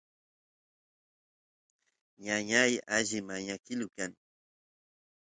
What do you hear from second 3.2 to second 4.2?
mañakilu kan